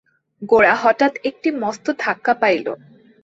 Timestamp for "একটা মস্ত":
1.23-1.85